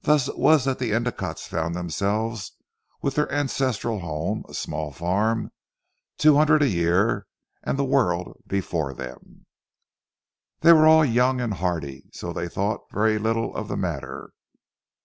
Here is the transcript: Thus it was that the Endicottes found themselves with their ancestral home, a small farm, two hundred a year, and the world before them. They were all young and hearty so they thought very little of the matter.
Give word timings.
Thus 0.00 0.26
it 0.26 0.40
was 0.40 0.64
that 0.64 0.80
the 0.80 0.90
Endicottes 0.90 1.46
found 1.46 1.76
themselves 1.76 2.56
with 3.00 3.14
their 3.14 3.30
ancestral 3.30 4.00
home, 4.00 4.42
a 4.48 4.54
small 4.54 4.90
farm, 4.90 5.52
two 6.18 6.34
hundred 6.34 6.62
a 6.62 6.68
year, 6.68 7.28
and 7.62 7.78
the 7.78 7.84
world 7.84 8.36
before 8.48 8.92
them. 8.92 9.46
They 10.62 10.72
were 10.72 10.88
all 10.88 11.04
young 11.04 11.40
and 11.40 11.54
hearty 11.54 12.10
so 12.12 12.32
they 12.32 12.48
thought 12.48 12.90
very 12.90 13.18
little 13.18 13.54
of 13.54 13.68
the 13.68 13.76
matter. 13.76 14.32